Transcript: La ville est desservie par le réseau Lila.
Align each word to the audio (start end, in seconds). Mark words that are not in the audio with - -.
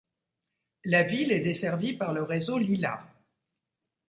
La 0.83 1.03
ville 1.03 1.31
est 1.31 1.41
desservie 1.41 1.93
par 1.95 2.11
le 2.11 2.23
réseau 2.23 2.57
Lila. 2.57 3.05